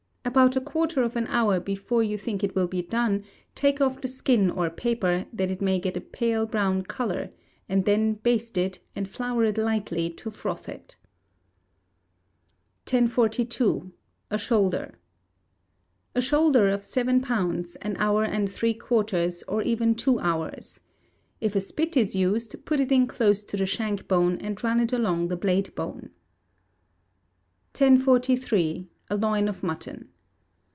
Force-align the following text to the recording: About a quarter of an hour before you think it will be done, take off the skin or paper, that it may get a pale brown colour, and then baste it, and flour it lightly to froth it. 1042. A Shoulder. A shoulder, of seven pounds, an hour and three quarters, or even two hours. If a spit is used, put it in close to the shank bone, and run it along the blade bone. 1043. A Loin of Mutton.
About 0.23 0.55
a 0.55 0.61
quarter 0.61 1.01
of 1.01 1.17
an 1.17 1.25
hour 1.27 1.59
before 1.59 2.03
you 2.03 2.15
think 2.17 2.43
it 2.43 2.55
will 2.55 2.67
be 2.67 2.83
done, 2.83 3.25
take 3.55 3.81
off 3.81 3.99
the 3.99 4.07
skin 4.07 4.49
or 4.51 4.69
paper, 4.69 5.25
that 5.33 5.49
it 5.49 5.61
may 5.63 5.79
get 5.79 5.97
a 5.97 5.99
pale 6.01 6.45
brown 6.45 6.83
colour, 6.83 7.31
and 7.67 7.83
then 7.83 8.13
baste 8.13 8.55
it, 8.57 8.79
and 8.95 9.09
flour 9.09 9.43
it 9.45 9.57
lightly 9.57 10.09
to 10.11 10.29
froth 10.29 10.69
it. 10.69 10.95
1042. 12.87 13.91
A 14.29 14.37
Shoulder. 14.37 14.93
A 16.15 16.21
shoulder, 16.21 16.69
of 16.69 16.85
seven 16.85 17.19
pounds, 17.21 17.75
an 17.77 17.97
hour 17.97 18.23
and 18.23 18.49
three 18.49 18.75
quarters, 18.75 19.43
or 19.49 19.63
even 19.63 19.95
two 19.95 20.19
hours. 20.19 20.79
If 21.41 21.55
a 21.55 21.59
spit 21.59 21.97
is 21.97 22.15
used, 22.15 22.63
put 22.63 22.79
it 22.79 22.91
in 22.91 23.05
close 23.07 23.43
to 23.45 23.57
the 23.57 23.65
shank 23.65 24.07
bone, 24.07 24.37
and 24.37 24.63
run 24.63 24.79
it 24.79 24.93
along 24.93 25.27
the 25.27 25.35
blade 25.35 25.73
bone. 25.75 26.11
1043. 27.75 28.87
A 29.09 29.17
Loin 29.17 29.49
of 29.49 29.61
Mutton. 29.61 30.07